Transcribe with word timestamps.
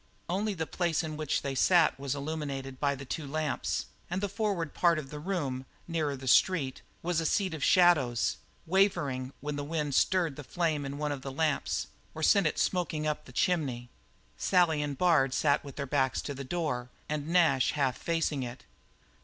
Only 0.27 0.55
the 0.55 0.65
place 0.65 1.03
in 1.03 1.15
which 1.15 1.43
they 1.43 1.53
sat 1.53 1.99
was 1.99 2.15
illumined 2.15 2.79
by 2.79 2.95
the 2.95 3.05
two 3.05 3.27
lamps, 3.27 3.85
and 4.09 4.19
the 4.19 4.27
forward 4.27 4.73
part 4.73 4.97
of 4.97 5.11
the 5.11 5.19
room, 5.19 5.63
nearer 5.87 6.15
the 6.15 6.27
street, 6.27 6.81
was 7.03 7.21
a 7.21 7.25
sea 7.27 7.51
of 7.53 7.63
shadows, 7.63 8.37
wavering 8.65 9.31
when 9.41 9.57
the 9.57 9.63
wind 9.63 9.93
stirred 9.93 10.37
the 10.37 10.43
flame 10.43 10.87
in 10.87 10.97
one 10.97 11.11
of 11.11 11.21
the 11.21 11.31
lamps 11.31 11.85
or 12.15 12.23
sent 12.23 12.47
it 12.47 12.57
smoking 12.57 13.05
up 13.05 13.25
the 13.25 13.31
chimney. 13.31 13.89
Sally 14.37 14.81
and 14.81 14.97
Bard 14.97 15.35
sat 15.35 15.63
with 15.63 15.75
their 15.75 15.85
backs 15.85 16.19
to 16.23 16.33
the 16.33 16.43
door, 16.43 16.89
and 17.07 17.27
Nash 17.27 17.73
half 17.73 17.95
facing 17.95 18.41
it. 18.41 18.65